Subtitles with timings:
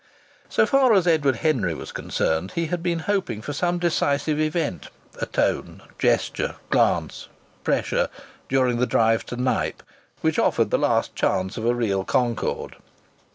[0.49, 4.87] So far as Edward Henry was concerned he had been hoping for some decisive event
[5.21, 7.27] a tone, gesture, glance,
[7.63, 8.09] pressure
[8.49, 9.83] during the drive to Knype,
[10.21, 12.77] which offered the last chance of a real concord.